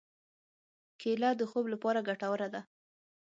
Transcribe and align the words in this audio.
کېله 1.01 1.29
د 1.37 1.41
خوب 1.49 1.65
لپاره 1.73 2.05
ګټوره 2.09 2.47
ده. 2.53 2.61